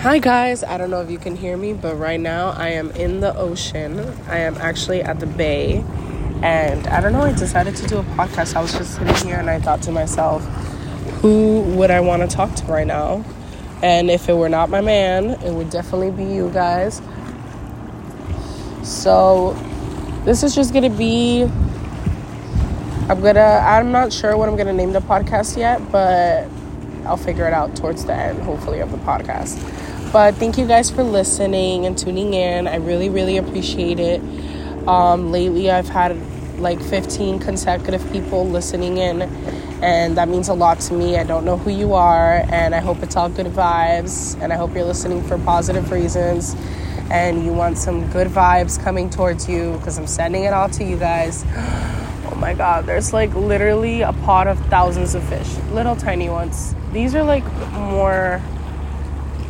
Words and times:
Hi 0.00 0.18
guys, 0.18 0.64
I 0.64 0.78
don't 0.78 0.88
know 0.88 1.02
if 1.02 1.10
you 1.10 1.18
can 1.18 1.36
hear 1.36 1.58
me, 1.58 1.74
but 1.74 1.94
right 1.96 2.18
now 2.18 2.52
I 2.56 2.68
am 2.70 2.90
in 2.92 3.20
the 3.20 3.36
ocean. 3.36 4.00
I 4.28 4.38
am 4.38 4.56
actually 4.56 5.02
at 5.02 5.20
the 5.20 5.26
bay, 5.26 5.84
and 6.42 6.86
I 6.86 7.02
don't 7.02 7.12
know, 7.12 7.20
I 7.20 7.32
decided 7.34 7.76
to 7.76 7.86
do 7.86 7.98
a 7.98 8.02
podcast. 8.02 8.56
I 8.56 8.62
was 8.62 8.72
just 8.72 8.94
sitting 8.94 9.28
here 9.28 9.36
and 9.36 9.50
I 9.50 9.60
thought 9.60 9.82
to 9.82 9.92
myself, 9.92 10.42
who 11.20 11.60
would 11.76 11.90
I 11.90 12.00
want 12.00 12.22
to 12.22 12.34
talk 12.34 12.54
to 12.54 12.64
right 12.64 12.86
now? 12.86 13.22
And 13.82 14.10
if 14.10 14.26
it 14.30 14.32
were 14.32 14.48
not 14.48 14.70
my 14.70 14.80
man, 14.80 15.32
it 15.42 15.52
would 15.52 15.68
definitely 15.68 16.12
be 16.12 16.24
you 16.24 16.48
guys. 16.48 17.02
So, 18.82 19.52
this 20.24 20.42
is 20.42 20.54
just 20.54 20.72
gonna 20.72 20.88
be. 20.88 21.42
I'm 23.06 23.20
gonna. 23.20 23.62
I'm 23.62 23.92
not 23.92 24.14
sure 24.14 24.34
what 24.38 24.48
I'm 24.48 24.56
gonna 24.56 24.72
name 24.72 24.94
the 24.94 25.00
podcast 25.00 25.58
yet, 25.58 25.92
but 25.92 26.48
I'll 27.04 27.18
figure 27.18 27.46
it 27.46 27.52
out 27.52 27.76
towards 27.76 28.06
the 28.06 28.14
end, 28.14 28.40
hopefully, 28.42 28.80
of 28.80 28.92
the 28.92 28.98
podcast. 28.98 29.58
But 30.12 30.34
thank 30.34 30.58
you 30.58 30.66
guys 30.66 30.90
for 30.90 31.04
listening 31.04 31.86
and 31.86 31.96
tuning 31.96 32.34
in. 32.34 32.66
I 32.66 32.76
really, 32.76 33.08
really 33.08 33.36
appreciate 33.36 34.00
it. 34.00 34.20
Um, 34.88 35.30
lately, 35.30 35.70
I've 35.70 35.88
had 35.88 36.16
like 36.58 36.80
15 36.80 37.38
consecutive 37.38 38.10
people 38.10 38.44
listening 38.44 38.96
in, 38.98 39.22
and 39.82 40.16
that 40.16 40.28
means 40.28 40.48
a 40.48 40.54
lot 40.54 40.80
to 40.80 40.94
me. 40.94 41.16
I 41.16 41.22
don't 41.22 41.44
know 41.44 41.56
who 41.56 41.70
you 41.70 41.94
are, 41.94 42.44
and 42.50 42.74
I 42.74 42.80
hope 42.80 43.04
it's 43.04 43.14
all 43.14 43.28
good 43.28 43.46
vibes, 43.46 44.36
and 44.42 44.52
I 44.52 44.56
hope 44.56 44.74
you're 44.74 44.84
listening 44.84 45.22
for 45.22 45.38
positive 45.38 45.92
reasons 45.92 46.56
and 47.10 47.44
you 47.44 47.52
want 47.52 47.76
some 47.76 48.08
good 48.10 48.28
vibes 48.28 48.80
coming 48.80 49.10
towards 49.10 49.48
you 49.48 49.72
because 49.78 49.98
I'm 49.98 50.06
sending 50.06 50.44
it 50.44 50.52
all 50.52 50.68
to 50.70 50.84
you 50.84 50.96
guys. 50.96 51.44
Oh 52.32 52.36
my 52.36 52.54
god, 52.54 52.86
there's 52.86 53.12
like 53.12 53.34
literally 53.34 54.02
a 54.02 54.12
pot 54.12 54.46
of 54.46 54.58
thousands 54.66 55.14
of 55.14 55.22
fish, 55.24 55.48
little 55.72 55.96
tiny 55.96 56.30
ones. 56.30 56.74
These 56.92 57.14
are 57.14 57.24
like 57.24 57.44
more 57.72 58.40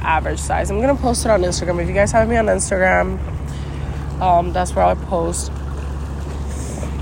average 0.02 0.38
size. 0.38 0.70
I'm 0.70 0.80
gonna 0.80 0.96
post 0.96 1.24
it 1.24 1.30
on 1.30 1.42
Instagram. 1.42 1.80
If 1.82 1.88
you 1.88 1.94
guys 1.94 2.12
have 2.12 2.28
me 2.28 2.36
on 2.36 2.46
Instagram, 2.46 3.18
um, 4.20 4.52
that's 4.52 4.74
where 4.74 4.84
I 4.84 4.94
post 4.94 5.50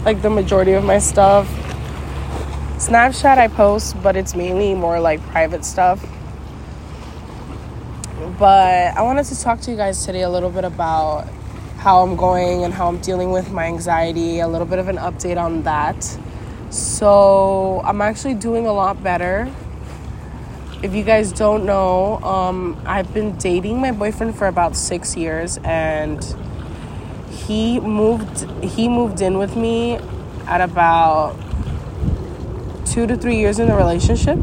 like 0.04 0.22
the 0.22 0.30
majority 0.30 0.72
of 0.72 0.84
my 0.84 0.98
stuff. 0.98 1.46
Snapchat 2.78 3.38
I 3.38 3.48
post, 3.48 4.00
but 4.02 4.16
it's 4.16 4.34
mainly 4.34 4.74
more 4.74 5.00
like 5.00 5.20
private 5.26 5.64
stuff. 5.64 6.00
But 8.38 8.96
I 8.96 9.02
wanted 9.02 9.24
to 9.26 9.40
talk 9.40 9.60
to 9.62 9.70
you 9.70 9.76
guys 9.76 10.06
today 10.06 10.22
a 10.22 10.30
little 10.30 10.50
bit 10.50 10.64
about 10.64 11.28
how 11.78 12.02
I'm 12.02 12.16
going 12.16 12.64
and 12.64 12.72
how 12.72 12.88
I'm 12.88 12.98
dealing 13.00 13.32
with 13.32 13.50
my 13.50 13.64
anxiety, 13.64 14.40
a 14.40 14.48
little 14.48 14.66
bit 14.66 14.78
of 14.78 14.88
an 14.88 14.96
update 14.96 15.36
on 15.36 15.62
that. 15.64 16.02
So, 16.70 17.80
I'm 17.84 18.00
actually 18.00 18.34
doing 18.34 18.66
a 18.66 18.72
lot 18.72 19.02
better. 19.02 19.52
If 20.80 20.94
you 20.94 21.02
guys 21.02 21.32
don't 21.32 21.66
know, 21.66 22.18
um, 22.22 22.80
I've 22.86 23.12
been 23.12 23.36
dating 23.36 23.80
my 23.80 23.90
boyfriend 23.90 24.38
for 24.38 24.46
about 24.46 24.76
six 24.76 25.16
years, 25.16 25.58
and 25.64 26.24
he 27.32 27.80
moved 27.80 28.48
he 28.62 28.88
moved 28.88 29.20
in 29.20 29.38
with 29.38 29.56
me 29.56 29.98
at 30.46 30.60
about 30.60 31.34
two 32.84 33.08
to 33.08 33.16
three 33.16 33.38
years 33.38 33.58
in 33.58 33.66
the 33.66 33.74
relationship, 33.74 34.38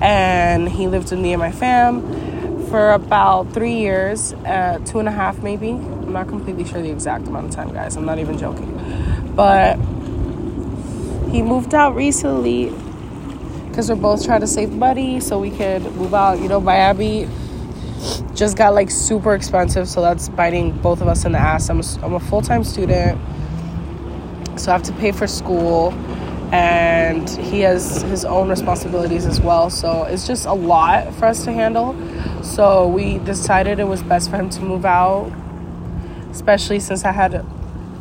and 0.00 0.68
he 0.68 0.86
lived 0.86 1.10
with 1.10 1.18
me 1.18 1.32
and 1.32 1.40
my 1.40 1.50
fam 1.50 2.66
for 2.68 2.92
about 2.92 3.52
three 3.52 3.74
years, 3.74 4.32
uh, 4.32 4.78
two 4.84 5.00
and 5.00 5.08
a 5.08 5.12
half 5.12 5.42
maybe. 5.42 5.70
I'm 5.70 6.12
not 6.12 6.28
completely 6.28 6.64
sure 6.64 6.82
the 6.82 6.90
exact 6.90 7.26
amount 7.26 7.46
of 7.46 7.50
time, 7.50 7.72
guys. 7.72 7.96
I'm 7.96 8.04
not 8.04 8.20
even 8.20 8.38
joking, 8.38 8.70
but 9.34 9.74
he 11.32 11.42
moved 11.42 11.74
out 11.74 11.96
recently 11.96 12.72
because 13.74 13.90
we're 13.90 13.96
both 13.96 14.24
trying 14.24 14.40
to 14.40 14.46
save 14.46 14.70
money 14.70 15.18
so 15.18 15.36
we 15.40 15.50
could 15.50 15.82
move 15.96 16.14
out. 16.14 16.38
You 16.38 16.46
know, 16.46 16.60
Miami 16.60 17.28
just 18.32 18.56
got 18.56 18.72
like 18.72 18.88
super 18.88 19.34
expensive, 19.34 19.88
so 19.88 20.00
that's 20.00 20.28
biting 20.28 20.70
both 20.80 21.00
of 21.00 21.08
us 21.08 21.24
in 21.24 21.32
the 21.32 21.38
ass. 21.38 21.68
I'm 21.68 21.80
a, 21.80 21.84
I'm 22.04 22.14
a 22.14 22.20
full 22.20 22.40
time 22.40 22.62
student, 22.62 23.20
so 24.56 24.70
I 24.70 24.74
have 24.74 24.84
to 24.84 24.92
pay 24.92 25.10
for 25.10 25.26
school, 25.26 25.90
and 26.52 27.28
he 27.28 27.62
has 27.62 28.02
his 28.02 28.24
own 28.24 28.48
responsibilities 28.48 29.26
as 29.26 29.40
well. 29.40 29.70
So 29.70 30.04
it's 30.04 30.24
just 30.24 30.46
a 30.46 30.52
lot 30.52 31.12
for 31.14 31.24
us 31.24 31.42
to 31.42 31.52
handle. 31.52 31.96
So 32.44 32.86
we 32.86 33.18
decided 33.18 33.80
it 33.80 33.88
was 33.88 34.04
best 34.04 34.30
for 34.30 34.36
him 34.36 34.50
to 34.50 34.60
move 34.62 34.84
out, 34.84 35.32
especially 36.30 36.78
since 36.78 37.04
I 37.04 37.10
had 37.10 37.44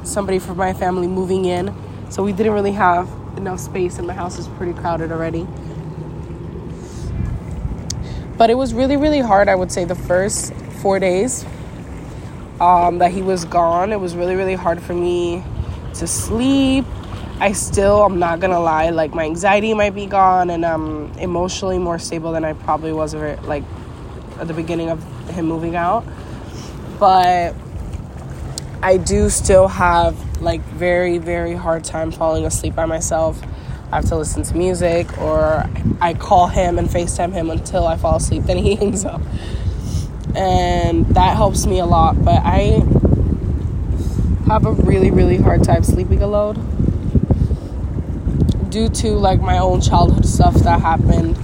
somebody 0.03 0.37
from 0.37 0.57
my 0.57 0.73
family 0.73 1.07
moving 1.07 1.45
in. 1.45 1.73
So 2.11 2.21
we 2.21 2.31
didn't 2.31 2.53
really 2.53 2.73
have 2.73 3.09
enough 3.37 3.59
space, 3.59 3.97
and 3.97 4.07
my 4.07 4.13
house 4.13 4.37
is 4.39 4.47
pretty 4.49 4.73
crowded 4.73 5.11
already. 5.11 5.47
But 8.37 8.49
it 8.49 8.55
was 8.55 8.73
really, 8.73 8.97
really 8.97 9.19
hard, 9.19 9.47
I 9.47 9.55
would 9.55 9.71
say, 9.71 9.85
the 9.85 9.95
first 9.95 10.53
four 10.81 10.99
days 10.99 11.45
um, 12.59 12.97
that 12.99 13.11
he 13.11 13.21
was 13.21 13.45
gone. 13.45 13.91
It 13.91 13.99
was 13.99 14.15
really, 14.15 14.35
really 14.35 14.55
hard 14.55 14.81
for 14.81 14.93
me 14.93 15.43
to 15.95 16.07
sleep. 16.07 16.85
I 17.39 17.51
still, 17.51 18.03
I'm 18.03 18.19
not 18.19 18.39
gonna 18.39 18.59
lie, 18.59 18.89
like 18.89 19.13
my 19.13 19.25
anxiety 19.25 19.73
might 19.73 19.95
be 19.95 20.05
gone, 20.05 20.49
and 20.49 20.65
I'm 20.65 21.11
emotionally 21.17 21.77
more 21.77 21.99
stable 21.99 22.31
than 22.31 22.45
I 22.45 22.53
probably 22.53 22.93
was 22.93 23.13
like 23.15 23.63
at 24.39 24.47
the 24.47 24.53
beginning 24.53 24.89
of 24.89 25.03
him 25.29 25.45
moving 25.45 25.75
out. 25.75 26.05
But 26.99 27.55
I 28.81 28.97
do 28.97 29.29
still 29.29 29.67
have 29.67 30.15
like 30.43 30.61
very, 30.61 31.17
very 31.17 31.53
hard 31.53 31.83
time 31.83 32.11
falling 32.11 32.45
asleep 32.45 32.75
by 32.75 32.85
myself. 32.85 33.41
I 33.91 33.97
have 33.97 34.05
to 34.09 34.15
listen 34.17 34.43
to 34.43 34.55
music 34.55 35.17
or 35.19 35.69
I 36.01 36.13
call 36.13 36.47
him 36.47 36.77
and 36.77 36.89
FaceTime 36.89 37.31
him 37.31 37.49
until 37.49 37.87
I 37.87 37.95
fall 37.95 38.17
asleep. 38.17 38.43
Then 38.47 38.57
he 38.57 38.75
hangs 38.75 39.05
up. 39.05 39.21
And 40.35 41.05
that 41.09 41.37
helps 41.37 41.65
me 41.65 41.79
a 41.79 41.85
lot. 41.85 42.23
But 42.23 42.41
I 42.43 42.81
have 44.47 44.65
a 44.65 44.71
really, 44.71 45.11
really 45.11 45.37
hard 45.37 45.63
time 45.63 45.83
sleeping 45.83 46.21
alone 46.21 46.69
due 48.69 48.89
to 48.89 49.11
like 49.11 49.39
my 49.39 49.59
own 49.59 49.79
childhood 49.79 50.25
stuff 50.25 50.55
that 50.55 50.81
happened. 50.81 51.37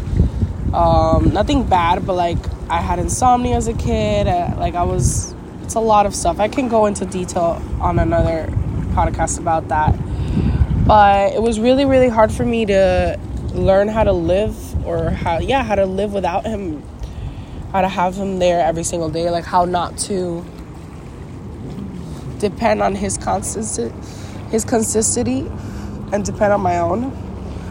Um, 0.73 1.31
nothing 1.31 1.63
bad, 1.63 2.05
but 2.05 2.13
like 2.13 2.38
I 2.69 2.81
had 2.81 2.97
insomnia 2.97 3.55
as 3.55 3.67
a 3.67 3.73
kid. 3.73 4.27
Uh, 4.27 4.55
like 4.57 4.73
I 4.73 4.83
was, 4.83 5.35
it's 5.61 5.75
a 5.75 5.79
lot 5.79 6.07
of 6.07 6.15
stuff. 6.15 6.39
I 6.39 6.47
can 6.47 6.67
go 6.67 6.88
into 6.88 7.05
detail 7.05 7.61
on 7.79 7.99
another 7.99 8.51
podcast 8.89 9.39
about 9.39 9.67
that. 9.69 9.95
But 10.85 11.33
it 11.33 11.41
was 11.41 11.59
really 11.59 11.85
really 11.85 12.09
hard 12.09 12.31
for 12.31 12.45
me 12.45 12.66
to 12.66 13.19
learn 13.53 13.88
how 13.88 14.03
to 14.03 14.11
live 14.11 14.55
or 14.85 15.09
how 15.09 15.39
yeah 15.39 15.63
how 15.63 15.75
to 15.75 15.85
live 15.85 16.13
without 16.13 16.45
him 16.45 16.83
how 17.72 17.81
to 17.81 17.88
have 17.88 18.16
him 18.16 18.39
there 18.39 18.61
every 18.61 18.83
single 18.83 19.09
day 19.09 19.29
like 19.29 19.44
how 19.45 19.66
not 19.66 19.97
to 19.97 20.44
depend 22.39 22.81
on 22.81 22.95
his 22.95 23.17
consistency 23.17 23.94
his 24.50 24.66
consistency 24.66 25.47
and 26.11 26.25
depend 26.25 26.51
on 26.53 26.61
my 26.61 26.79
own. 26.79 27.16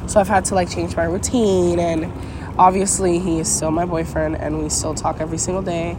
So 0.08 0.20
i've 0.20 0.28
had 0.28 0.44
to 0.46 0.54
like 0.54 0.70
change 0.70 0.96
my 0.96 1.04
routine 1.04 1.78
and 1.78 2.12
obviously 2.58 3.18
he 3.18 3.40
is 3.40 3.54
still 3.54 3.70
my 3.70 3.84
boyfriend 3.84 4.36
and 4.36 4.62
we 4.62 4.68
still 4.68 4.94
talk 4.94 5.20
every 5.20 5.38
single 5.38 5.62
day 5.62 5.96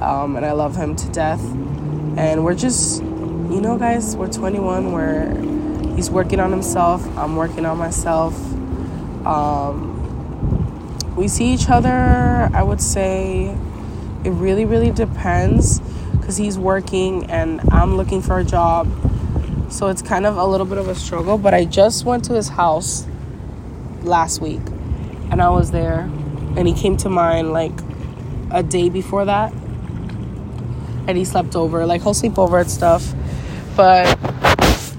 um, 0.00 0.36
and 0.36 0.44
i 0.44 0.52
love 0.52 0.76
him 0.76 0.96
to 0.96 1.08
death. 1.10 1.42
And 2.16 2.44
we're 2.44 2.54
just 2.54 3.02
you 3.50 3.60
know 3.60 3.76
guys 3.76 4.16
we're 4.16 4.28
21 4.28 4.92
we're 4.92 5.50
he's 6.00 6.10
working 6.10 6.40
on 6.40 6.50
himself. 6.50 7.06
I'm 7.18 7.36
working 7.36 7.66
on 7.66 7.76
myself. 7.76 8.34
Um, 9.26 9.86
we 11.14 11.28
see 11.28 11.52
each 11.52 11.68
other, 11.68 12.48
I 12.54 12.62
would 12.62 12.80
say 12.80 13.54
it 14.24 14.30
really, 14.30 14.64
really 14.64 14.90
depends 14.90 15.80
because 16.12 16.38
he's 16.38 16.58
working 16.58 17.30
and 17.30 17.60
I'm 17.70 17.98
looking 17.98 18.22
for 18.22 18.38
a 18.38 18.44
job. 18.44 18.88
So 19.70 19.88
it's 19.88 20.00
kind 20.00 20.24
of 20.24 20.38
a 20.38 20.44
little 20.46 20.64
bit 20.64 20.78
of 20.78 20.88
a 20.88 20.94
struggle. 20.94 21.36
But 21.36 21.52
I 21.52 21.66
just 21.66 22.06
went 22.06 22.24
to 22.24 22.32
his 22.32 22.48
house 22.48 23.06
last 24.00 24.40
week 24.40 24.62
and 25.30 25.42
I 25.42 25.50
was 25.50 25.70
there 25.70 26.00
and 26.56 26.66
he 26.66 26.72
came 26.72 26.96
to 26.98 27.10
mine 27.10 27.52
like 27.52 27.78
a 28.50 28.62
day 28.62 28.88
before 28.88 29.26
that 29.26 29.52
and 31.06 31.18
he 31.18 31.26
slept 31.26 31.54
over. 31.54 31.84
Like 31.84 32.00
he'll 32.00 32.14
sleep 32.14 32.38
over 32.38 32.58
and 32.58 32.70
stuff. 32.70 33.12
But 33.76 34.16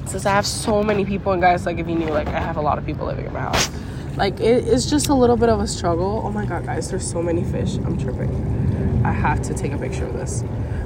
since 0.08 0.26
I 0.26 0.32
have 0.32 0.46
so 0.46 0.84
many 0.84 1.06
people, 1.06 1.32
and 1.32 1.42
guys, 1.42 1.66
like 1.66 1.78
if 1.78 1.88
you 1.88 1.96
knew, 1.96 2.10
like 2.10 2.28
I 2.28 2.40
have 2.40 2.58
a 2.58 2.62
lot 2.62 2.78
of 2.78 2.86
people 2.86 3.08
living 3.08 3.26
in 3.26 3.34
my 3.34 3.42
house. 3.42 3.70
Like 4.18 4.40
it, 4.40 4.68
it's 4.68 4.86
just 4.86 5.10
a 5.10 5.14
little 5.14 5.38
bit 5.38 5.50
of 5.50 5.60
a 5.60 5.68
struggle. 5.68 6.22
Oh 6.26 6.32
my 6.32 6.46
god, 6.46 6.66
guys, 6.66 6.90
there's 6.90 7.10
so 7.10 7.22
many 7.22 7.44
fish. 7.44 7.78
I'm 7.78 7.98
tripping. 7.98 9.04
I 9.06 9.12
have 9.12 9.42
to 9.44 9.54
take 9.54 9.72
a 9.72 9.78
picture 9.78 10.06
of 10.06 10.14
this. 10.14 10.44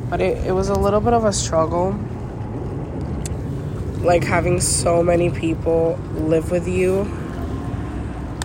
But 0.09 0.21
it, 0.21 0.45
it 0.45 0.51
was 0.51 0.69
a 0.69 0.75
little 0.75 1.01
bit 1.01 1.13
of 1.13 1.25
a 1.25 1.33
struggle. 1.33 1.91
Like 4.01 4.23
having 4.23 4.61
so 4.61 5.01
many 5.01 5.31
people 5.31 5.97
live 6.13 6.51
with 6.51 6.67
you. 6.67 7.01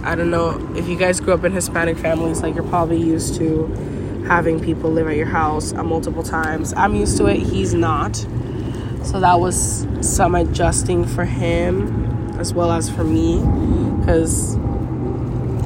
I 0.02 0.14
don't 0.14 0.30
know 0.30 0.74
if 0.74 0.88
you 0.88 0.96
guys 0.96 1.20
grew 1.20 1.34
up 1.34 1.44
in 1.44 1.52
Hispanic 1.52 1.98
families, 1.98 2.42
like 2.42 2.54
you're 2.54 2.64
probably 2.64 3.02
used 3.02 3.34
to 3.36 3.66
having 4.26 4.60
people 4.60 4.90
live 4.90 5.08
at 5.08 5.16
your 5.16 5.26
house 5.26 5.74
multiple 5.74 6.22
times. 6.22 6.72
I'm 6.74 6.94
used 6.94 7.18
to 7.18 7.26
it, 7.26 7.38
he's 7.38 7.74
not. 7.74 8.24
So 9.02 9.18
that 9.20 9.40
was 9.40 9.86
some 10.00 10.34
adjusting 10.34 11.04
for 11.04 11.24
him 11.24 12.38
as 12.38 12.54
well 12.54 12.72
as 12.72 12.88
for 12.88 13.04
me 13.04 13.40
because 13.98 14.56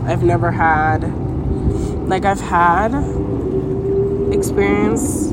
I've 0.06 0.22
never 0.22 0.50
had 0.50 1.04
like 2.08 2.24
I've 2.24 2.40
had 2.40 2.94
experience 4.32 5.32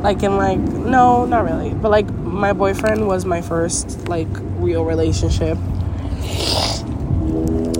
like 0.00 0.22
in 0.22 0.36
like 0.36 0.58
no 0.58 1.24
not 1.24 1.44
really 1.44 1.74
but 1.74 1.90
like 1.90 2.10
my 2.12 2.52
boyfriend 2.52 3.06
was 3.06 3.24
my 3.24 3.40
first 3.42 4.08
like 4.08 4.28
real 4.58 4.84
relationship. 4.84 5.58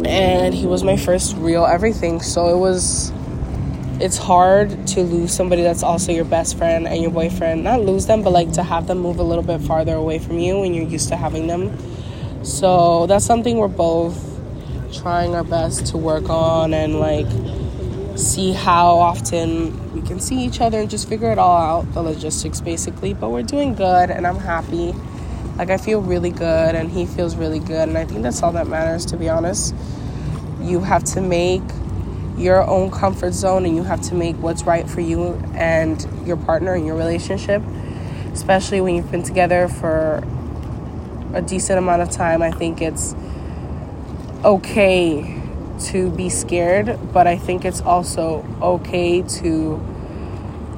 And 0.05 0.55
he 0.55 0.67
was 0.67 0.83
my 0.83 0.97
first 0.97 1.37
real 1.37 1.67
everything 1.67 2.21
so 2.21 2.49
it 2.49 2.59
was 2.59 3.13
it's 4.01 4.17
hard 4.17 4.87
to 4.87 5.03
lose 5.03 5.33
somebody 5.33 5.63
that's 5.63 5.83
also 5.83 6.13
your 6.13 6.25
best 6.25 6.57
friend 6.57 6.87
and 6.87 7.03
your 7.03 7.11
boyfriend. 7.11 7.65
Not 7.65 7.81
lose 7.81 8.07
them 8.07 8.23
but 8.23 8.31
like 8.31 8.53
to 8.53 8.63
have 8.63 8.87
them 8.87 8.99
move 8.99 9.19
a 9.19 9.25
little 9.25 9.43
bit 9.43 9.61
farther 9.61 9.95
away 9.95 10.21
from 10.21 10.39
you 10.39 10.61
when 10.61 10.73
you're 10.73 10.87
used 10.87 11.09
to 11.09 11.17
having 11.17 11.49
them. 11.49 11.77
So 12.45 13.07
that's 13.07 13.25
something 13.25 13.59
we're 13.59 13.67
both 13.69 14.25
trying 14.93 15.35
our 15.35 15.43
best 15.43 15.87
to 15.87 15.99
work 15.99 16.31
on 16.31 16.73
and 16.73 17.01
like 17.01 17.27
see 18.17 18.53
how 18.53 18.99
often 18.99 19.93
we 19.93 20.01
can 20.03 20.21
see 20.21 20.45
each 20.45 20.61
other 20.61 20.81
and 20.81 20.89
just 20.89 21.09
figure 21.09 21.31
it 21.31 21.39
all 21.39 21.57
out 21.57 21.93
the 21.93 22.03
logistics 22.03 22.61
basically. 22.61 23.15
But 23.15 23.31
we're 23.31 23.43
doing 23.43 23.75
good 23.75 24.11
and 24.11 24.29
i'm 24.29 24.39
happy. 24.39 24.95
Like 25.57 25.71
i 25.71 25.77
feel 25.77 26.01
really 26.01 26.31
good 26.31 26.77
and 26.77 26.89
he 26.89 27.05
feels 27.05 27.35
really 27.35 27.59
good 27.59 27.89
and 27.89 27.99
i 27.99 28.05
think 28.05 28.23
that's 28.23 28.45
all 28.45 28.53
that 28.53 28.69
matters 28.69 29.05
to 29.07 29.17
be 29.17 29.29
honest. 29.29 29.75
You 30.61 30.81
have 30.81 31.03
to 31.15 31.21
make 31.21 31.63
your 32.39 32.67
own 32.67 32.91
comfort 32.91 33.33
zone 33.33 33.67
and 33.67 33.77
you 33.77 33.83
have 33.83 34.01
to 34.01 34.15
make 34.15 34.37
what's 34.37 34.63
right 34.63 34.89
for 34.89 35.01
you 35.01 35.35
and 35.55 36.07
your 36.27 36.37
partner 36.37 36.75
and 36.75 36.87
your 36.87 36.97
relationship 36.97 37.63
especially 38.33 38.81
when 38.81 38.95
you've 38.95 39.11
been 39.11 39.23
together 39.23 39.69
for 39.69 40.23
a 41.35 41.43
decent 41.43 41.79
amount 41.79 42.01
of 42.01 42.11
time 42.11 42.43
i 42.43 42.51
think 42.51 42.81
it's 42.81 43.15
okay 44.45 45.39
to 45.79 46.11
be 46.11 46.29
scared, 46.29 46.99
but 47.13 47.27
I 47.27 47.37
think 47.37 47.65
it's 47.65 47.81
also 47.81 48.45
okay 48.61 49.23
to 49.23 49.79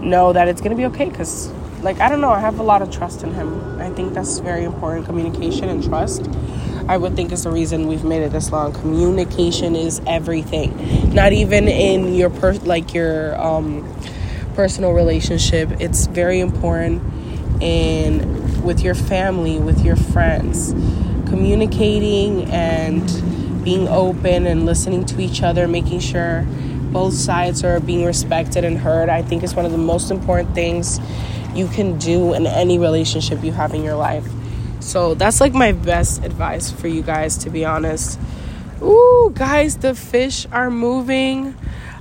know 0.01 0.33
that 0.33 0.49
it's 0.49 0.61
going 0.61 0.71
to 0.71 0.77
be 0.77 0.87
okay 0.87 1.09
because 1.09 1.51
like 1.83 1.99
I 2.01 2.09
don't 2.09 2.21
know, 2.21 2.31
I 2.31 2.41
have 2.41 2.59
a 2.59 2.63
lot 2.63 2.83
of 2.83 2.91
trust 2.91 3.23
in 3.23 3.33
him. 3.33 3.81
I 3.81 3.91
think 3.91 4.15
that's 4.15 4.39
very 4.39 4.65
important 4.65 5.07
communication 5.07 5.69
and 5.69 5.83
trust. 5.83 6.27
I 6.91 6.97
would 6.97 7.15
think 7.15 7.31
is 7.31 7.45
the 7.45 7.53
reason 7.53 7.87
we've 7.87 8.03
made 8.03 8.23
it 8.23 8.33
this 8.33 8.51
long. 8.51 8.73
Communication 8.73 9.77
is 9.77 10.03
everything. 10.09 11.15
Not 11.15 11.33
even 11.33 11.69
in 11.69 12.17
your 12.17 12.31
per 12.31 12.55
like 12.55 12.95
your 12.95 13.41
um 13.41 13.89
personal 14.57 14.91
relationship. 14.91 15.71
It's 15.81 16.07
very 16.07 16.41
important 16.41 17.01
in 17.63 18.65
with 18.65 18.81
your 18.81 18.97
family, 18.97 19.61
with 19.61 19.85
your 19.85 19.95
friends. 19.95 20.73
Communicating 21.29 22.51
and 22.51 23.07
being 23.63 23.87
open 23.87 24.49
and 24.49 24.67
listening 24.67 25.05
to 25.07 25.21
each 25.21 25.45
other, 25.45 25.69
making 25.69 26.01
sure 26.01 26.45
both 26.91 27.15
sides 27.15 27.63
are 27.63 27.79
being 27.79 28.05
respected 28.05 28.65
and 28.65 28.77
heard, 28.77 29.09
I 29.09 29.23
think 29.23 29.45
is 29.45 29.55
one 29.55 29.65
of 29.65 29.71
the 29.71 29.79
most 29.79 30.11
important 30.11 30.57
things 30.57 30.99
you 31.55 31.69
can 31.69 31.99
do 31.99 32.35
in 32.35 32.49
any 32.49 32.81
relationship 32.81 33.45
you 33.45 33.53
have 33.53 33.75
in 33.75 33.85
your 33.85 33.95
life. 33.95 34.27
So 34.81 35.15
that's 35.15 35.41
like 35.41 35.53
my 35.53 35.73
best 35.73 36.25
advice 36.25 36.71
for 36.71 36.89
you 36.89 37.03
guys, 37.03 37.39
to 37.39 37.51
be 37.51 37.65
honest. 37.65 38.19
Ooh, 38.83 39.33
guys, 39.35 39.77
the 39.77 39.95
fish 39.95 40.47
are 40.51 40.71
moving. 40.71 41.55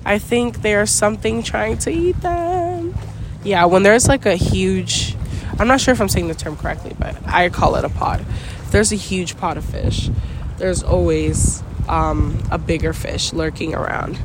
I 0.06 0.18
think 0.18 0.62
there's 0.62 0.90
something 0.90 1.44
trying 1.44 1.78
to 1.80 1.92
eat 1.92 2.20
them. 2.22 2.96
Yeah, 3.44 3.66
when 3.66 3.84
there's 3.84 4.08
like 4.08 4.26
a 4.26 4.36
huge, 4.36 5.16
I'm 5.60 5.68
not 5.68 5.82
sure 5.82 5.92
if 5.92 6.02
I'm 6.02 6.10
saying 6.10 6.30
the 6.30 6.36
term 6.36 6.56
correctly, 6.56 6.96
but 6.98 7.16
I 7.28 7.50
call 7.50 7.76
it 7.76 7.86
a 7.86 7.90
pod. 7.90 8.22
If 8.22 8.72
there's 8.72 8.92
a 8.92 8.98
huge 8.98 9.38
pot 9.38 9.58
of 9.58 9.66
fish, 9.66 10.10
there's 10.58 10.84
always 10.84 11.64
um, 11.88 12.42
a 12.52 12.58
bigger 12.58 12.94
fish 12.94 13.34
lurking 13.34 13.76
around 13.76 14.18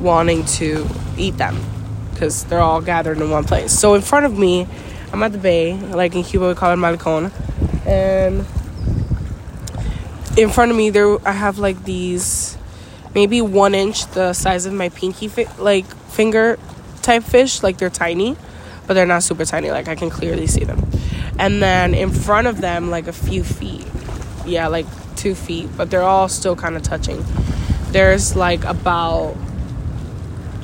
wanting 0.00 0.44
to 0.44 0.86
eat 1.16 1.36
them 1.38 1.56
because 2.12 2.44
they're 2.44 2.60
all 2.60 2.80
gathered 2.80 3.18
in 3.18 3.30
one 3.30 3.44
place. 3.44 3.72
So 3.72 3.94
in 3.94 4.02
front 4.02 4.26
of 4.26 4.38
me, 4.38 4.66
I'm 5.12 5.22
at 5.22 5.32
the 5.32 5.38
bay, 5.38 5.74
like 5.74 6.14
in 6.14 6.22
Cuba 6.22 6.48
we 6.48 6.54
call 6.54 6.72
it 6.72 6.76
malecon, 6.76 7.32
and 7.86 8.44
in 10.36 10.50
front 10.50 10.70
of 10.70 10.76
me 10.76 10.90
there 10.90 11.16
I 11.26 11.32
have 11.32 11.58
like 11.58 11.84
these 11.84 12.58
maybe 13.14 13.40
one 13.40 13.74
inch 13.74 14.06
the 14.08 14.32
size 14.34 14.66
of 14.66 14.72
my 14.74 14.90
pinky 14.90 15.28
fi- 15.28 15.48
like 15.58 15.86
finger 16.10 16.58
type 17.02 17.22
fish, 17.22 17.62
like 17.62 17.78
they're 17.78 17.88
tiny, 17.88 18.36
but 18.86 18.94
they're 18.94 19.06
not 19.06 19.22
super 19.22 19.44
tiny. 19.44 19.70
Like 19.70 19.88
I 19.88 19.94
can 19.94 20.10
clearly 20.10 20.46
see 20.46 20.64
them, 20.64 20.86
and 21.38 21.62
then 21.62 21.94
in 21.94 22.10
front 22.10 22.46
of 22.46 22.60
them 22.60 22.90
like 22.90 23.06
a 23.06 23.12
few 23.12 23.44
feet, 23.44 23.86
yeah, 24.44 24.66
like 24.66 24.86
two 25.16 25.34
feet, 25.34 25.68
but 25.76 25.90
they're 25.90 26.02
all 26.02 26.28
still 26.28 26.56
kind 26.56 26.76
of 26.76 26.82
touching. 26.82 27.24
There's 27.90 28.36
like 28.36 28.64
about 28.64 29.36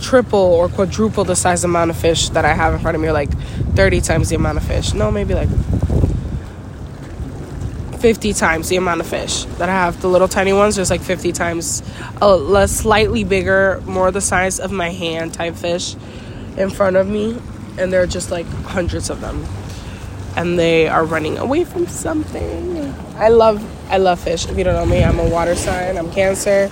triple 0.00 0.38
or 0.38 0.68
quadruple 0.68 1.24
the 1.24 1.36
size 1.36 1.64
amount 1.64 1.90
of 1.90 1.96
fish 1.96 2.28
that 2.30 2.44
I 2.44 2.52
have 2.52 2.74
in 2.74 2.80
front 2.80 2.96
of 2.96 3.00
me, 3.00 3.10
like 3.12 3.32
30 3.74 4.00
times 4.00 4.28
the 4.28 4.36
amount 4.36 4.58
of 4.58 4.64
fish. 4.64 4.92
No, 4.92 5.10
maybe 5.10 5.34
like 5.34 5.48
50 8.02 8.32
times 8.32 8.68
the 8.68 8.74
amount 8.74 9.00
of 9.00 9.06
fish 9.06 9.44
that 9.58 9.68
I 9.68 9.72
have. 9.72 10.02
The 10.02 10.08
little 10.08 10.26
tiny 10.26 10.52
ones, 10.52 10.74
there's 10.74 10.90
like 10.90 11.00
50 11.00 11.30
times 11.30 11.84
a 12.20 12.34
less, 12.34 12.72
slightly 12.72 13.22
bigger, 13.22 13.80
more 13.86 14.10
the 14.10 14.20
size 14.20 14.58
of 14.58 14.72
my 14.72 14.90
hand 14.90 15.32
type 15.32 15.54
fish 15.54 15.94
in 16.56 16.68
front 16.68 16.96
of 16.96 17.06
me, 17.06 17.40
and 17.78 17.92
there 17.92 18.02
are 18.02 18.06
just 18.08 18.32
like 18.32 18.46
hundreds 18.46 19.08
of 19.08 19.20
them 19.20 19.46
and 20.36 20.58
they 20.58 20.88
are 20.88 21.04
running 21.04 21.38
away 21.38 21.64
from 21.64 21.86
something. 21.86 22.94
I 23.16 23.28
love 23.28 23.62
I 23.90 23.98
love 23.98 24.20
fish. 24.20 24.48
If 24.48 24.56
you 24.56 24.64
don't 24.64 24.74
know 24.74 24.86
me, 24.86 25.04
I'm 25.04 25.18
a 25.18 25.28
water 25.28 25.54
sign. 25.54 25.98
I'm 25.98 26.10
Cancer. 26.10 26.70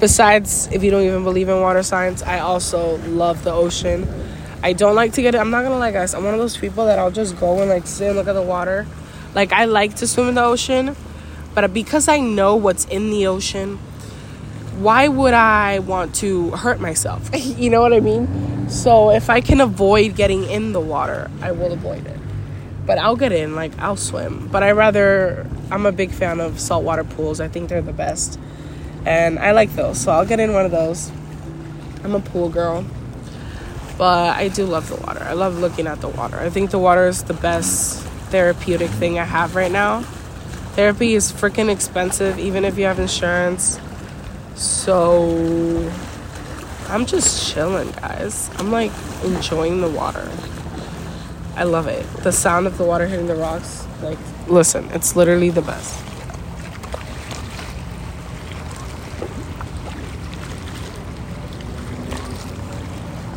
Besides, 0.00 0.68
if 0.72 0.84
you 0.84 0.90
don't 0.90 1.04
even 1.04 1.24
believe 1.24 1.48
in 1.48 1.60
water 1.60 1.82
signs, 1.82 2.22
I 2.22 2.40
also 2.40 2.98
love 3.08 3.42
the 3.44 3.52
ocean. 3.52 4.06
I 4.62 4.72
don't 4.72 4.94
like 4.94 5.12
to 5.14 5.22
get 5.22 5.34
it. 5.34 5.38
I'm 5.38 5.50
not 5.50 5.62
gonna 5.62 5.78
lie, 5.78 5.92
guys. 5.92 6.14
I'm 6.14 6.24
one 6.24 6.34
of 6.34 6.40
those 6.40 6.56
people 6.56 6.86
that 6.86 6.98
I'll 6.98 7.10
just 7.10 7.38
go 7.38 7.60
and 7.60 7.70
like 7.70 7.86
sit 7.86 8.08
and 8.08 8.16
look 8.16 8.26
at 8.26 8.34
the 8.34 8.42
water. 8.42 8.86
Like 9.34 9.52
I 9.52 9.66
like 9.66 9.96
to 9.96 10.06
swim 10.06 10.28
in 10.28 10.34
the 10.34 10.44
ocean, 10.44 10.96
but 11.54 11.72
because 11.72 12.08
I 12.08 12.20
know 12.20 12.56
what's 12.56 12.84
in 12.86 13.10
the 13.10 13.26
ocean, 13.26 13.78
why 14.78 15.08
would 15.08 15.34
I 15.34 15.80
want 15.80 16.14
to 16.16 16.50
hurt 16.52 16.80
myself? 16.80 17.30
you 17.34 17.70
know 17.70 17.80
what 17.80 17.92
I 17.92 18.00
mean? 18.00 18.68
So 18.68 19.10
if 19.10 19.30
I 19.30 19.40
can 19.40 19.60
avoid 19.60 20.14
getting 20.14 20.44
in 20.44 20.72
the 20.72 20.80
water, 20.80 21.30
I 21.42 21.52
will 21.52 21.72
avoid 21.72 22.06
it 22.06 22.18
but 22.88 22.96
I'll 22.96 23.16
get 23.16 23.32
in, 23.32 23.54
like 23.54 23.78
I'll 23.78 23.98
swim. 23.98 24.48
But 24.50 24.62
I 24.62 24.70
rather 24.70 25.46
I'm 25.70 25.84
a 25.84 25.92
big 25.92 26.10
fan 26.10 26.40
of 26.40 26.58
saltwater 26.58 27.04
pools. 27.04 27.38
I 27.38 27.46
think 27.46 27.68
they're 27.68 27.82
the 27.82 27.92
best. 27.92 28.40
And 29.04 29.38
I 29.38 29.52
like 29.52 29.74
those. 29.74 30.00
So 30.00 30.10
I'll 30.10 30.24
get 30.24 30.40
in 30.40 30.54
one 30.54 30.64
of 30.64 30.70
those. 30.70 31.12
I'm 32.02 32.14
a 32.14 32.20
pool 32.20 32.48
girl. 32.48 32.86
But 33.98 34.34
I 34.34 34.48
do 34.48 34.64
love 34.64 34.88
the 34.88 34.96
water. 34.96 35.22
I 35.22 35.34
love 35.34 35.58
looking 35.58 35.86
at 35.86 36.00
the 36.00 36.08
water. 36.08 36.38
I 36.38 36.48
think 36.48 36.70
the 36.70 36.78
water 36.78 37.06
is 37.06 37.24
the 37.24 37.34
best 37.34 38.07
therapeutic 38.30 38.90
thing 38.90 39.18
I 39.18 39.24
have 39.24 39.54
right 39.54 39.72
now. 39.72 40.02
Therapy 40.74 41.14
is 41.14 41.32
freaking 41.32 41.70
expensive 41.70 42.38
even 42.38 42.64
if 42.64 42.78
you 42.78 42.84
have 42.84 42.98
insurance. 42.98 43.80
So 44.54 45.90
I'm 46.88 47.04
just 47.04 47.52
chilling, 47.52 47.90
guys. 47.92 48.50
I'm 48.58 48.70
like 48.70 48.92
enjoying 49.24 49.80
the 49.80 49.88
water. 49.90 50.30
I 51.56 51.64
love 51.64 51.86
it. 51.88 52.06
The 52.22 52.30
sound 52.30 52.66
of 52.66 52.78
the 52.78 52.84
water 52.84 53.06
hitting 53.06 53.26
the 53.26 53.34
rocks, 53.34 53.84
like, 54.00 54.18
listen, 54.46 54.88
it's 54.92 55.16
literally 55.16 55.50
the 55.50 55.62
best. 55.62 56.04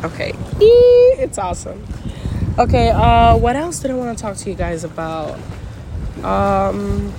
Okay, 0.04 0.32
it's 0.60 1.38
awesome. 1.38 1.84
Okay, 2.58 2.90
uh, 2.90 3.36
what 3.36 3.56
else 3.56 3.80
did 3.80 3.90
I 3.90 3.94
want 3.94 4.16
to 4.16 4.22
talk 4.22 4.36
to 4.36 4.50
you 4.50 4.56
guys 4.56 4.84
about? 4.84 5.38
Um, 6.22 7.12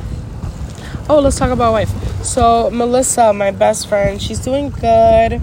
oh, 1.10 1.20
let's 1.22 1.38
talk 1.38 1.52
about 1.52 1.72
wife. 1.72 1.90
So, 2.24 2.70
Melissa, 2.72 3.34
my 3.34 3.52
best 3.52 3.88
friend, 3.88 4.22
she's 4.22 4.40
doing 4.40 4.70
good 4.70 5.42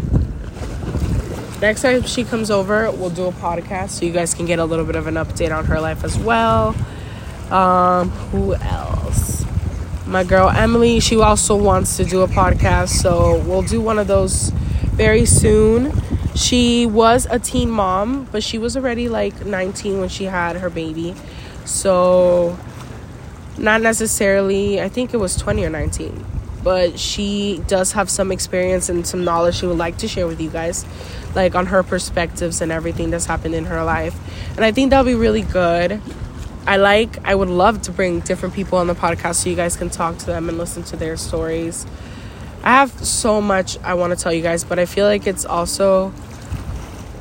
next 1.60 1.82
time 1.82 2.02
she 2.02 2.24
comes 2.24 2.50
over, 2.50 2.90
we'll 2.90 3.10
do 3.10 3.26
a 3.26 3.32
podcast 3.32 3.90
so 3.90 4.06
you 4.06 4.12
guys 4.12 4.34
can 4.34 4.46
get 4.46 4.58
a 4.58 4.64
little 4.64 4.84
bit 4.84 4.96
of 4.96 5.06
an 5.06 5.14
update 5.14 5.54
on 5.56 5.66
her 5.66 5.80
life 5.80 6.04
as 6.04 6.18
well. 6.18 6.74
Um, 7.50 8.10
who 8.10 8.54
else? 8.54 9.44
My 10.06 10.24
girl 10.24 10.48
Emily, 10.48 11.00
she 11.00 11.16
also 11.16 11.54
wants 11.56 11.96
to 11.98 12.04
do 12.04 12.22
a 12.22 12.28
podcast, 12.28 12.88
so 12.88 13.38
we'll 13.40 13.62
do 13.62 13.80
one 13.80 13.98
of 13.98 14.06
those 14.06 14.50
very 14.94 15.26
soon. 15.26 15.92
She 16.34 16.86
was 16.86 17.26
a 17.30 17.38
teen 17.38 17.70
mom, 17.70 18.28
but 18.30 18.42
she 18.42 18.58
was 18.58 18.76
already 18.76 19.08
like 19.08 19.44
19 19.44 20.00
when 20.00 20.08
she 20.08 20.24
had 20.24 20.56
her 20.56 20.70
baby. 20.70 21.14
So, 21.64 22.58
not 23.58 23.82
necessarily, 23.82 24.80
I 24.80 24.88
think 24.88 25.12
it 25.12 25.18
was 25.18 25.36
20 25.36 25.64
or 25.64 25.70
19 25.70 26.26
but 26.62 26.98
she 26.98 27.62
does 27.66 27.92
have 27.92 28.10
some 28.10 28.30
experience 28.30 28.88
and 28.88 29.06
some 29.06 29.24
knowledge 29.24 29.56
she 29.56 29.66
would 29.66 29.78
like 29.78 29.96
to 29.98 30.08
share 30.08 30.26
with 30.26 30.40
you 30.40 30.50
guys 30.50 30.84
like 31.34 31.54
on 31.54 31.66
her 31.66 31.82
perspectives 31.82 32.60
and 32.60 32.70
everything 32.72 33.10
that's 33.10 33.26
happened 33.26 33.54
in 33.54 33.64
her 33.66 33.84
life. 33.84 34.14
And 34.56 34.64
i 34.64 34.72
think 34.72 34.90
that'll 34.90 35.04
be 35.04 35.14
really 35.14 35.42
good. 35.42 36.00
I 36.66 36.76
like 36.76 37.16
i 37.24 37.34
would 37.34 37.48
love 37.48 37.82
to 37.82 37.92
bring 37.92 38.20
different 38.20 38.54
people 38.54 38.78
on 38.78 38.86
the 38.86 38.94
podcast 38.94 39.36
so 39.36 39.50
you 39.50 39.56
guys 39.56 39.76
can 39.76 39.88
talk 39.88 40.18
to 40.18 40.26
them 40.26 40.48
and 40.48 40.58
listen 40.58 40.82
to 40.84 40.96
their 40.96 41.16
stories 41.16 41.86
i 42.62 42.70
have 42.70 42.90
so 43.04 43.40
much 43.40 43.78
i 43.80 43.94
want 43.94 44.16
to 44.16 44.22
tell 44.22 44.32
you 44.32 44.42
guys 44.42 44.64
but 44.64 44.78
i 44.78 44.86
feel 44.86 45.06
like 45.06 45.26
it's 45.26 45.44
also 45.44 46.12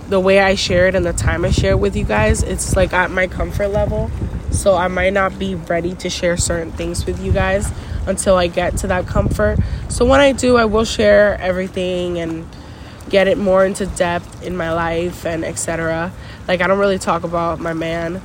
the 0.09 0.19
way 0.19 0.39
I 0.39 0.55
share 0.55 0.87
it 0.87 0.95
and 0.95 1.05
the 1.05 1.13
time 1.13 1.45
I 1.45 1.51
share 1.51 1.71
it 1.71 1.79
with 1.79 1.95
you 1.95 2.03
guys, 2.03 2.41
it's 2.41 2.75
like 2.75 2.93
at 2.93 3.11
my 3.11 3.27
comfort 3.27 3.67
level. 3.67 4.09
So 4.49 4.75
I 4.75 4.87
might 4.87 5.13
not 5.13 5.37
be 5.37 5.53
ready 5.53 5.93
to 5.95 6.09
share 6.09 6.35
certain 6.35 6.71
things 6.71 7.05
with 7.05 7.23
you 7.23 7.31
guys 7.31 7.71
until 8.07 8.35
I 8.35 8.47
get 8.47 8.77
to 8.77 8.87
that 8.87 9.05
comfort. 9.05 9.59
So 9.87 10.05
when 10.05 10.19
I 10.19 10.31
do, 10.31 10.57
I 10.57 10.65
will 10.65 10.85
share 10.85 11.39
everything 11.39 12.17
and 12.17 12.47
get 13.09 13.27
it 13.27 13.37
more 13.37 13.63
into 13.63 13.85
depth 13.85 14.43
in 14.43 14.57
my 14.57 14.73
life 14.73 15.25
and 15.25 15.45
etc. 15.45 16.11
Like 16.47 16.61
I 16.61 16.67
don't 16.67 16.79
really 16.79 16.99
talk 16.99 17.23
about 17.23 17.59
my 17.59 17.73
man 17.73 18.19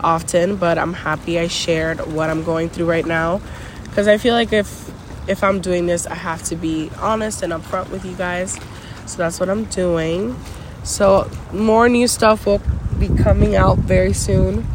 often, 0.00 0.56
but 0.56 0.78
I'm 0.78 0.94
happy 0.94 1.38
I 1.38 1.46
shared 1.46 2.12
what 2.12 2.28
I'm 2.28 2.42
going 2.42 2.70
through 2.70 2.86
right 2.86 3.06
now 3.06 3.40
because 3.84 4.08
I 4.08 4.18
feel 4.18 4.34
like 4.34 4.52
if 4.52 4.89
if 5.30 5.44
I'm 5.44 5.60
doing 5.60 5.86
this, 5.86 6.06
I 6.06 6.14
have 6.14 6.42
to 6.44 6.56
be 6.56 6.90
honest 6.98 7.42
and 7.42 7.52
upfront 7.52 7.90
with 7.90 8.04
you 8.04 8.14
guys. 8.16 8.58
So 9.06 9.16
that's 9.16 9.38
what 9.38 9.48
I'm 9.48 9.64
doing. 9.64 10.36
So 10.82 11.30
more 11.52 11.88
new 11.88 12.08
stuff 12.08 12.46
will 12.46 12.60
be 12.98 13.08
coming 13.08 13.54
out 13.54 13.78
very 13.78 14.12
soon. 14.12 14.66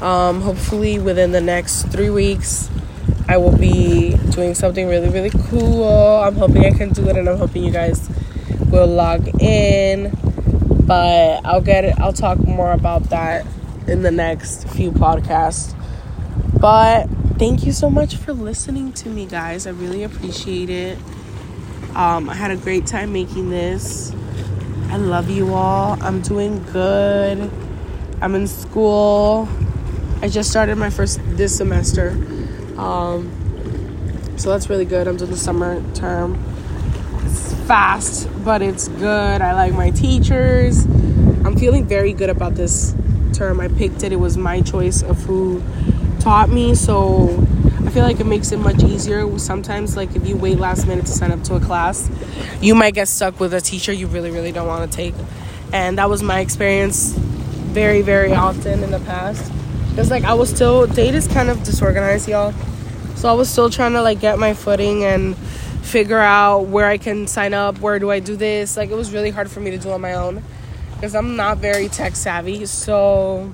Um, 0.00 0.42
hopefully 0.42 1.00
within 1.00 1.32
the 1.32 1.40
next 1.40 1.88
three 1.88 2.10
weeks, 2.10 2.70
I 3.28 3.36
will 3.36 3.56
be 3.56 4.16
doing 4.30 4.54
something 4.54 4.86
really 4.86 5.08
really 5.08 5.32
cool. 5.48 6.22
I'm 6.22 6.36
hoping 6.36 6.64
I 6.64 6.70
can 6.70 6.90
do 6.92 7.08
it, 7.08 7.16
and 7.16 7.28
I'm 7.28 7.36
hoping 7.36 7.64
you 7.64 7.72
guys 7.72 8.08
will 8.70 8.86
log 8.86 9.28
in. 9.42 10.16
But 10.86 11.44
I'll 11.44 11.60
get 11.60 11.84
it. 11.84 11.98
I'll 11.98 12.12
talk 12.12 12.38
more 12.38 12.72
about 12.72 13.10
that 13.10 13.44
in 13.88 14.02
the 14.02 14.10
next 14.10 14.68
few 14.68 14.92
podcasts. 14.92 15.74
But 16.58 17.08
thank 17.38 17.64
you 17.64 17.70
so 17.70 17.88
much 17.88 18.16
for 18.16 18.32
listening 18.32 18.92
to 18.92 19.08
me, 19.08 19.24
guys. 19.24 19.68
I 19.68 19.70
really 19.70 20.02
appreciate 20.02 20.68
it. 20.70 20.98
Um, 21.94 22.28
I 22.28 22.34
had 22.34 22.50
a 22.50 22.56
great 22.56 22.84
time 22.84 23.12
making 23.12 23.50
this. 23.50 24.12
I 24.88 24.96
love 24.96 25.30
you 25.30 25.54
all. 25.54 25.96
I'm 26.02 26.20
doing 26.20 26.60
good. 26.72 27.48
I'm 28.20 28.34
in 28.34 28.48
school. 28.48 29.48
I 30.20 30.28
just 30.28 30.50
started 30.50 30.78
my 30.78 30.90
first 30.90 31.20
this 31.36 31.56
semester. 31.56 32.10
Um, 32.76 33.30
so 34.36 34.50
that's 34.50 34.68
really 34.68 34.84
good. 34.84 35.06
I'm 35.06 35.16
doing 35.16 35.30
the 35.30 35.36
summer 35.36 35.80
term. 35.92 36.44
It's 37.22 37.54
fast, 37.68 38.28
but 38.44 38.62
it's 38.62 38.88
good. 38.88 39.42
I 39.42 39.52
like 39.52 39.74
my 39.74 39.90
teachers. 39.90 40.86
I'm 40.86 41.56
feeling 41.56 41.86
very 41.86 42.12
good 42.12 42.30
about 42.30 42.56
this 42.56 42.96
term. 43.32 43.60
I 43.60 43.68
picked 43.68 44.02
it. 44.02 44.12
It 44.12 44.18
was 44.18 44.36
my 44.36 44.60
choice 44.60 45.02
of 45.02 45.22
who 45.22 45.62
taught 46.28 46.50
me. 46.50 46.74
So 46.74 47.30
I 47.86 47.88
feel 47.88 48.02
like 48.02 48.20
it 48.20 48.26
makes 48.26 48.52
it 48.52 48.58
much 48.58 48.84
easier. 48.84 49.38
Sometimes, 49.38 49.96
like 49.96 50.14
if 50.14 50.28
you 50.28 50.36
wait 50.36 50.58
last 50.58 50.86
minute 50.86 51.06
to 51.06 51.12
sign 51.12 51.32
up 51.32 51.42
to 51.44 51.54
a 51.54 51.60
class, 51.60 52.10
you 52.60 52.74
might 52.74 52.92
get 52.92 53.08
stuck 53.08 53.40
with 53.40 53.54
a 53.54 53.62
teacher 53.62 53.94
you 53.94 54.08
really, 54.08 54.30
really 54.30 54.52
don't 54.52 54.66
want 54.66 54.90
to 54.90 54.94
take. 54.94 55.14
And 55.72 55.96
that 55.96 56.10
was 56.10 56.22
my 56.22 56.40
experience 56.40 57.14
very, 57.72 58.02
very 58.02 58.34
often 58.34 58.82
in 58.82 58.90
the 58.90 59.00
past. 59.00 59.50
Because 59.88 60.10
like 60.10 60.24
I 60.24 60.34
was 60.34 60.50
still, 60.50 60.86
date 60.86 61.14
is 61.14 61.26
kind 61.28 61.48
of 61.48 61.62
disorganized, 61.62 62.28
y'all. 62.28 62.52
So 63.14 63.30
I 63.30 63.32
was 63.32 63.48
still 63.48 63.70
trying 63.70 63.92
to 63.92 64.02
like 64.02 64.20
get 64.20 64.38
my 64.38 64.52
footing 64.52 65.04
and 65.04 65.34
figure 65.34 66.18
out 66.18 66.66
where 66.66 66.88
I 66.88 66.98
can 66.98 67.26
sign 67.26 67.54
up, 67.54 67.78
where 67.78 67.98
do 67.98 68.10
I 68.10 68.20
do 68.20 68.36
this. 68.36 68.76
Like 68.76 68.90
it 68.90 68.96
was 68.96 69.14
really 69.14 69.30
hard 69.30 69.50
for 69.50 69.60
me 69.60 69.70
to 69.70 69.78
do 69.78 69.92
on 69.92 70.02
my 70.02 70.12
own 70.12 70.44
because 70.92 71.14
I'm 71.14 71.36
not 71.36 71.56
very 71.56 71.88
tech 71.88 72.16
savvy. 72.16 72.66
So 72.66 73.50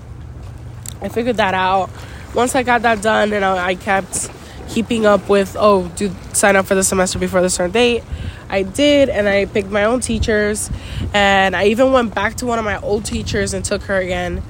I 1.01 1.09
figured 1.09 1.37
that 1.37 1.55
out 1.55 1.89
once 2.35 2.55
I 2.55 2.63
got 2.63 2.83
that 2.83 3.03
done 3.03 3.33
and 3.33 3.45
I, 3.45 3.69
I 3.69 3.75
kept 3.75 4.31
keeping 4.69 5.07
up 5.07 5.29
with 5.29 5.57
oh 5.59 5.89
do 5.97 6.11
sign 6.33 6.57
up 6.57 6.67
for 6.67 6.75
the 6.75 6.83
semester 6.83 7.19
before 7.19 7.41
the 7.43 7.51
certain 7.51 7.71
date 7.71 8.03
i 8.49 8.63
did 8.63 9.09
and 9.09 9.29
i 9.29 9.45
picked 9.45 9.71
my 9.71 9.85
own 9.85 10.01
teachers 10.01 10.71
and 11.13 11.55
i 11.55 11.67
even 11.67 11.93
went 11.93 12.15
back 12.15 12.35
to 12.35 12.47
one 12.47 12.59
of 12.59 12.65
my 12.65 12.81
old 12.81 13.05
teachers 13.05 13.55
and 13.55 13.65
took 13.65 13.83
her 13.83 13.97
again. 13.97 14.43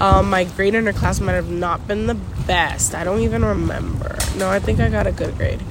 Um, 0.00 0.28
my 0.28 0.42
grade 0.42 0.74
in 0.74 0.86
her 0.86 0.92
class 0.92 1.20
might 1.20 1.34
have 1.34 1.48
not 1.48 1.86
been 1.86 2.08
the 2.08 2.16
best. 2.16 2.96
I 2.96 3.04
don't 3.04 3.20
even 3.20 3.44
remember. 3.44 4.16
No 4.36 4.50
i 4.50 4.58
think 4.58 4.80
i 4.80 4.88
got 4.88 5.06
a 5.06 5.12
good 5.12 5.36
grade. 5.36 5.62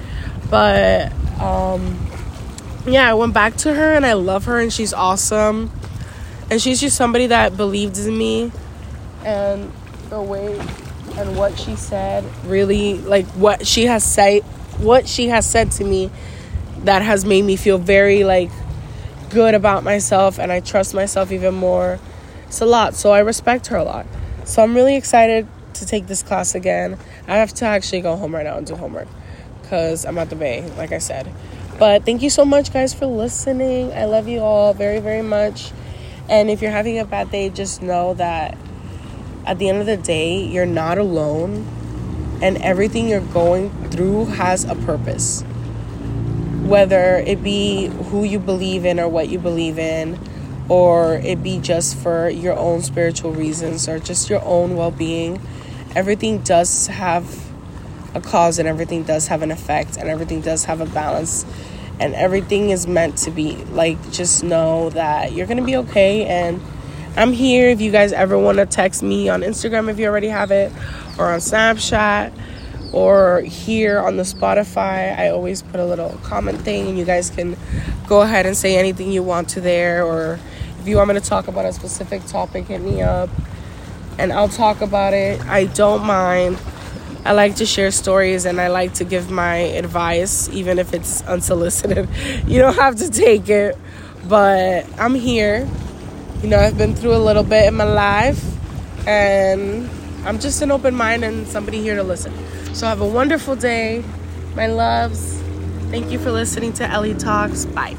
But 0.49 1.11
um, 1.41 1.97
yeah 2.85 3.09
i 3.09 3.13
went 3.13 3.33
back 3.33 3.55
to 3.57 3.73
her 3.73 3.93
and 3.93 4.05
i 4.05 4.13
love 4.13 4.45
her 4.45 4.59
and 4.59 4.71
she's 4.71 4.93
awesome. 4.93 5.71
And 6.49 6.61
she's 6.61 6.79
just 6.79 6.95
somebody 6.95 7.27
that 7.27 7.57
believed 7.57 7.97
in 7.97 8.17
me 8.17 8.51
and 9.25 9.71
the 10.09 10.21
way 10.21 10.57
and 11.17 11.37
what 11.37 11.57
she 11.57 11.75
said 11.75 12.23
really 12.45 12.97
like 12.99 13.25
what 13.27 13.65
she 13.67 13.85
has 13.85 14.03
said 14.03 14.41
what 14.79 15.07
she 15.07 15.27
has 15.27 15.49
said 15.49 15.71
to 15.71 15.83
me 15.83 16.09
that 16.83 17.01
has 17.01 17.25
made 17.25 17.43
me 17.43 17.55
feel 17.55 17.77
very 17.77 18.23
like 18.23 18.49
good 19.29 19.55
about 19.55 19.83
myself 19.83 20.37
and 20.37 20.51
I 20.51 20.59
trust 20.59 20.93
myself 20.93 21.31
even 21.31 21.55
more. 21.55 21.99
It's 22.47 22.61
a 22.61 22.65
lot, 22.65 22.93
so 22.93 23.11
I 23.11 23.19
respect 23.19 23.67
her 23.67 23.77
a 23.77 23.83
lot. 23.83 24.05
So 24.45 24.61
I'm 24.61 24.75
really 24.75 24.95
excited 24.95 25.47
to 25.75 25.85
take 25.85 26.07
this 26.07 26.21
class 26.21 26.53
again. 26.53 26.97
I 27.27 27.37
have 27.37 27.53
to 27.55 27.65
actually 27.65 28.01
go 28.01 28.15
home 28.15 28.35
right 28.35 28.45
now 28.45 28.57
and 28.57 28.67
do 28.67 28.75
homework 28.75 29.07
because 29.61 30.05
I'm 30.05 30.17
at 30.17 30.29
the 30.29 30.35
bay, 30.35 30.69
like 30.77 30.91
I 30.91 30.99
said. 30.99 31.31
But 31.79 32.05
thank 32.05 32.21
you 32.21 32.29
so 32.29 32.45
much, 32.45 32.71
guys, 32.71 32.93
for 32.93 33.07
listening. 33.07 33.91
I 33.93 34.05
love 34.05 34.27
you 34.27 34.39
all 34.39 34.73
very, 34.73 34.99
very 34.99 35.23
much. 35.23 35.71
And 36.29 36.49
if 36.49 36.61
you're 36.61 36.71
having 36.71 36.99
a 36.99 37.05
bad 37.05 37.31
day, 37.31 37.49
just 37.49 37.81
know 37.81 38.13
that 38.15 38.55
at 39.45 39.59
the 39.59 39.69
end 39.69 39.79
of 39.79 39.85
the 39.85 39.97
day, 39.97 40.43
you're 40.43 40.65
not 40.65 40.97
alone, 40.97 41.65
and 42.41 42.57
everything 42.57 43.09
you're 43.09 43.21
going 43.21 43.69
through 43.89 44.25
has 44.25 44.63
a 44.63 44.75
purpose. 44.75 45.43
Whether 46.63 47.17
it 47.17 47.43
be 47.43 47.87
who 47.87 48.23
you 48.23 48.39
believe 48.39 48.85
in 48.85 48.99
or 48.99 49.07
what 49.07 49.29
you 49.29 49.39
believe 49.39 49.77
in, 49.77 50.17
or 50.69 51.15
it 51.15 51.43
be 51.43 51.59
just 51.59 51.97
for 51.97 52.29
your 52.29 52.57
own 52.57 52.81
spiritual 52.81 53.33
reasons 53.33 53.87
or 53.89 53.99
just 53.99 54.29
your 54.29 54.43
own 54.43 54.75
well 54.75 54.91
being, 54.91 55.41
everything 55.95 56.39
does 56.39 56.87
have 56.87 57.51
a 58.15 58.21
cause 58.21 58.59
and 58.59 58.67
everything 58.67 59.03
does 59.03 59.27
have 59.27 59.41
an 59.41 59.51
effect 59.51 59.97
and 59.97 60.09
everything 60.09 60.41
does 60.41 60.65
have 60.65 60.79
a 60.79 60.85
balance 60.85 61.45
and 61.99 62.15
everything 62.15 62.69
is 62.69 62.87
meant 62.87 63.17
to 63.17 63.31
be. 63.31 63.55
Like, 63.65 64.11
just 64.11 64.43
know 64.43 64.89
that 64.91 65.33
you're 65.33 65.47
gonna 65.47 65.63
be 65.63 65.75
okay 65.77 66.25
and 66.25 66.61
I'm 67.15 67.31
here 67.31 67.69
if 67.69 67.81
you 67.81 67.91
guys 67.91 68.11
ever 68.11 68.37
want 68.37 68.57
to 68.57 68.65
text 68.65 69.03
me 69.03 69.29
on 69.29 69.41
Instagram 69.41 69.89
if 69.89 69.99
you 69.99 70.07
already 70.07 70.29
have 70.29 70.51
it, 70.51 70.71
or 71.17 71.31
on 71.31 71.39
Snapchat, 71.39 72.33
or 72.91 73.41
here 73.41 73.99
on 73.99 74.17
the 74.17 74.23
Spotify. 74.23 75.17
I 75.17 75.29
always 75.29 75.61
put 75.61 75.79
a 75.79 75.85
little 75.85 76.19
comment 76.23 76.61
thing, 76.61 76.87
and 76.87 76.97
you 76.97 77.05
guys 77.05 77.29
can 77.29 77.55
go 78.07 78.21
ahead 78.21 78.45
and 78.45 78.57
say 78.57 78.77
anything 78.77 79.11
you 79.11 79.23
want 79.23 79.49
to 79.49 79.61
there, 79.61 80.03
or 80.05 80.39
if 80.79 80.87
you 80.87 80.97
want 80.97 81.09
me 81.09 81.13
to 81.15 81.21
talk 81.21 81.47
about 81.47 81.65
a 81.65 81.73
specific 81.73 82.25
topic, 82.25 82.65
hit 82.65 82.81
me 82.81 83.01
up 83.01 83.29
and 84.17 84.31
I'll 84.31 84.49
talk 84.49 84.81
about 84.81 85.13
it. 85.13 85.41
I 85.45 85.65
don't 85.65 86.05
mind. 86.05 86.59
I 87.25 87.31
like 87.31 87.55
to 87.55 87.65
share 87.65 87.91
stories 87.91 88.45
and 88.45 88.59
I 88.59 88.67
like 88.67 88.95
to 88.95 89.05
give 89.05 89.31
my 89.31 89.55
advice, 89.55 90.49
even 90.49 90.77
if 90.79 90.93
it's 90.93 91.21
unsolicited. 91.23 92.09
You 92.47 92.59
don't 92.59 92.75
have 92.75 92.97
to 92.97 93.09
take 93.09 93.49
it, 93.49 93.77
but 94.27 94.85
I'm 94.99 95.15
here 95.15 95.67
you 96.43 96.49
know, 96.49 96.59
I've 96.59 96.77
been 96.77 96.93
through 96.93 97.15
a 97.15 97.23
little 97.23 97.43
bit 97.43 97.67
in 97.67 97.73
my 97.75 97.85
life 97.85 98.43
and 99.07 99.89
I'm 100.25 100.39
just 100.39 100.61
an 100.61 100.71
open 100.71 100.93
mind 100.93 101.23
and 101.23 101.47
somebody 101.47 101.81
here 101.81 101.95
to 101.95 102.03
listen. 102.03 102.33
So 102.75 102.85
have 102.85 102.99
a 102.99 103.07
wonderful 103.07 103.55
day. 103.55 104.03
My 104.53 104.67
loves. 104.67 105.41
Thank 105.89 106.11
you 106.11 106.19
for 106.19 106.31
listening 106.31 106.73
to 106.73 106.85
Ellie 106.85 107.15
Talks. 107.15 107.65
Bye. 107.65 107.95